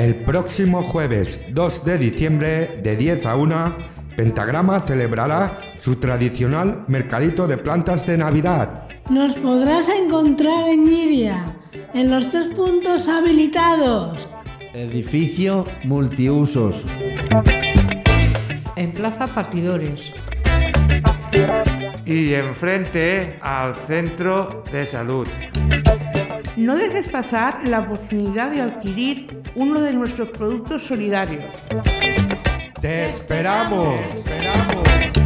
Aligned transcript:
El 0.00 0.14
próximo 0.14 0.80
jueves 0.80 1.42
2 1.50 1.84
de 1.84 1.98
diciembre 1.98 2.80
de 2.82 2.96
10 2.96 3.26
a 3.26 3.36
1, 3.36 3.76
Pentagrama 4.16 4.80
celebrará 4.80 5.58
su 5.78 5.96
tradicional 5.96 6.84
mercadito 6.88 7.46
de 7.46 7.58
plantas 7.58 8.06
de 8.06 8.16
Navidad. 8.16 8.88
Nos 9.10 9.34
podrás 9.34 9.90
encontrar 9.90 10.70
en 10.70 10.88
Iria, 10.88 11.54
en 11.92 12.08
los 12.08 12.30
tres 12.30 12.46
puntos 12.56 13.08
habilitados. 13.08 14.26
Edificio 14.72 15.66
multiusos. 15.84 16.82
En 18.76 18.94
Plaza 18.94 19.26
Partidores. 19.26 20.12
Y 22.06 22.32
enfrente 22.32 23.38
al 23.42 23.74
centro 23.74 24.64
de 24.72 24.86
salud. 24.86 25.28
No 26.60 26.76
dejes 26.76 27.08
pasar 27.08 27.66
la 27.66 27.78
oportunidad 27.80 28.50
de 28.50 28.60
adquirir 28.60 29.40
uno 29.54 29.80
de 29.80 29.94
nuestros 29.94 30.28
productos 30.28 30.82
solidarios. 30.84 31.42
¡Te 32.78 33.08
esperamos! 33.08 33.98
¡Te 33.98 34.18
esperamos! 34.18 35.19